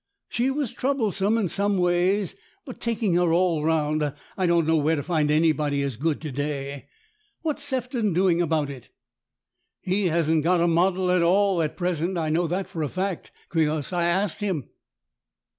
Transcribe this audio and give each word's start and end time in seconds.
She 0.29 0.49
was 0.49 0.71
troublesome 0.71 1.37
in 1.37 1.47
some 1.47 1.77
ways, 1.77 2.35
but, 2.65 2.79
taking 2.79 3.13
her 3.13 3.31
all 3.31 3.63
round, 3.63 4.15
I 4.35 4.47
don't 4.47 4.65
know 4.65 4.77
where 4.77 4.95
to 4.95 5.03
find 5.03 5.29
anybody 5.29 5.83
as 5.83 5.95
good 5.95 6.19
to 6.21 6.31
day. 6.31 6.87
What's 7.43 7.61
Sefton 7.61 8.11
doing 8.11 8.41
about 8.41 8.71
it?"" 8.71 8.89
He 9.83 10.07
hasn't 10.07 10.43
got 10.43 10.59
a 10.59 10.65
model 10.67 11.11
at 11.11 11.21
all 11.21 11.61
at 11.61 11.77
present. 11.77 12.17
I 12.17 12.31
know 12.31 12.47
that 12.47 12.67
for 12.67 12.81
a 12.81 12.89
fact, 12.89 13.31
because 13.51 13.93
I 13.93 14.05
asked 14.05 14.39
him." 14.41 14.69